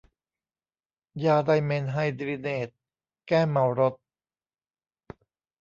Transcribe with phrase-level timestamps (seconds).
[1.25, 2.69] ยาไดเมนไฮดริเนท
[3.27, 3.93] แก้เมารถ